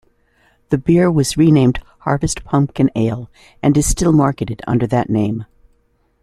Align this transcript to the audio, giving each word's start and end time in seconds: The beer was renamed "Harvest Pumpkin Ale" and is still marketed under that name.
The 0.69 0.79
beer 0.79 1.11
was 1.11 1.37
renamed 1.37 1.77
"Harvest 1.99 2.43
Pumpkin 2.43 2.89
Ale" 2.95 3.29
and 3.61 3.77
is 3.77 3.85
still 3.85 4.11
marketed 4.11 4.63
under 4.65 4.87
that 4.87 5.11
name. 5.11 5.45